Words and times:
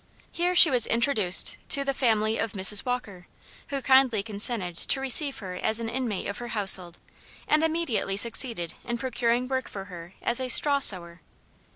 Here 0.31 0.55
she 0.55 0.71
was 0.71 0.87
introduced 0.87 1.57
to 1.69 1.83
the 1.83 1.93
family 1.93 2.39
of 2.39 2.53
Mrs. 2.53 2.83
Walker, 2.83 3.27
who 3.67 3.83
kindly 3.83 4.23
consented 4.23 4.75
to 4.75 4.99
receive 4.99 5.37
her 5.37 5.53
as 5.53 5.79
an 5.79 5.89
inmate 5.89 6.25
of 6.25 6.39
her 6.39 6.47
household, 6.57 6.97
and 7.47 7.63
immediately 7.63 8.17
succeeded 8.17 8.73
in 8.83 8.97
procuring 8.97 9.47
work 9.47 9.69
for 9.69 9.85
her 9.93 10.15
as 10.23 10.39
a 10.39 10.49
"straw 10.49 10.79
sewer." 10.79 11.21